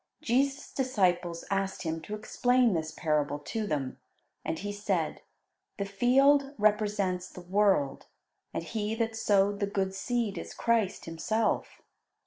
[0.23, 3.99] '"Jesus' disciples asked Him to explain this parable to them,
[4.43, 5.21] and He said:
[5.77, 8.07] "The field represents the world,
[8.51, 11.83] and He that sowed the good seed is Christ Himself.